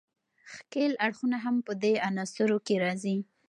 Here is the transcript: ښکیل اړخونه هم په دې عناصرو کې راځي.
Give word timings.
ښکیل 0.53 0.93
اړخونه 1.05 1.37
هم 1.45 1.55
په 1.67 1.73
دې 1.83 1.93
عناصرو 2.07 2.57
کې 2.65 2.75
راځي. 2.83 3.17